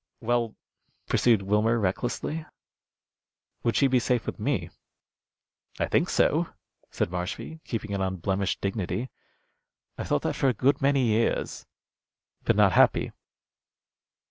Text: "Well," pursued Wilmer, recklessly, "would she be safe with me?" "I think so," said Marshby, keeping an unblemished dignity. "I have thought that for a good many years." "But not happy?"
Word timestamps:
"Well," 0.19 0.55
pursued 1.05 1.43
Wilmer, 1.43 1.77
recklessly, 1.77 2.43
"would 3.61 3.75
she 3.75 3.85
be 3.85 3.99
safe 3.99 4.25
with 4.25 4.39
me?" 4.39 4.71
"I 5.79 5.85
think 5.85 6.09
so," 6.09 6.47
said 6.89 7.11
Marshby, 7.11 7.59
keeping 7.65 7.93
an 7.93 8.01
unblemished 8.01 8.61
dignity. 8.61 9.11
"I 9.99 10.01
have 10.01 10.07
thought 10.07 10.23
that 10.23 10.35
for 10.35 10.49
a 10.49 10.55
good 10.55 10.81
many 10.81 11.05
years." 11.05 11.67
"But 12.43 12.55
not 12.55 12.71
happy?" 12.71 13.11